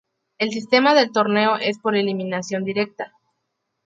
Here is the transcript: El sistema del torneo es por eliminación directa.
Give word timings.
El 0.39 0.49
sistema 0.49 0.95
del 0.95 1.11
torneo 1.11 1.57
es 1.57 1.77
por 1.77 1.95
eliminación 1.95 2.63
directa. 2.65 3.13